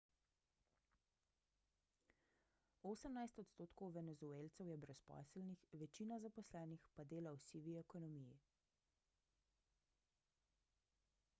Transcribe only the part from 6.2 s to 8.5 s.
zaposlenih pa dela v sivi ekonomiji